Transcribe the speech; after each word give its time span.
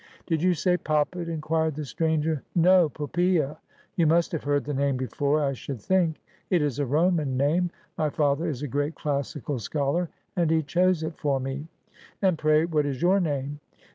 'Did 0.25 0.41
you 0.41 0.55
say 0.55 0.77
Poppet?' 0.77 1.29
inquired 1.29 1.75
the 1.75 1.85
stranger.' 1.85 2.41
No; 2.69 2.89
Poppsea. 2.89 3.57
You 3.95 4.07
must 4.07 4.31
have 4.31 4.45
heard 4.45 4.63
the 4.65 4.73
name 4.73 4.97
before, 4.97 5.43
I 5.45 5.53
should 5.53 5.79
think. 5.79 6.19
It 6.49 6.63
is 6.63 6.79
a 6.79 6.87
Roman 6.87 7.37
name. 7.37 7.69
My 7.99 8.09
father 8.09 8.49
is 8.49 8.63
a 8.63 8.67
great 8.67 8.95
classical 8.95 9.59
scholar, 9.59 10.09
and 10.35 10.49
he 10.49 10.63
chose 10.63 11.03
it 11.03 11.19
for 11.19 11.39
me. 11.39 11.67
And 12.19 12.35
pray 12.39 12.65
what 12.65 12.87
is 12.87 12.99
your 12.99 13.19
name 13.19 13.59